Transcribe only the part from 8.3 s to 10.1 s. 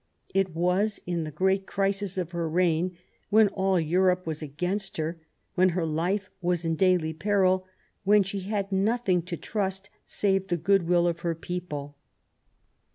had nothing to trust